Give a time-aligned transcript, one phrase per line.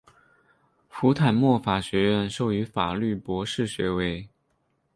[0.89, 4.27] 福坦莫法学院授予法律博士学位。